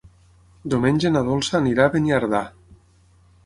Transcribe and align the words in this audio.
Diumenge 0.73 1.11
na 1.13 1.21
Dolça 1.29 1.55
anirà 1.61 1.85
a 1.91 1.95
Beniardà. 1.99 2.43